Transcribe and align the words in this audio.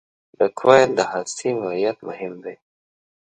د 0.39 0.41
کوایل 0.59 0.89
د 0.97 1.01
هستې 1.11 1.49
نوعیت 1.59 1.97
مهم 2.09 2.33
دی. 2.43 2.55